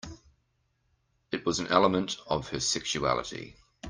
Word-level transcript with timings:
It 1.31 1.45
was 1.45 1.59
an 1.59 1.67
element 1.67 2.17
of 2.25 2.49
her 2.49 2.59
sexuality. 2.59 3.57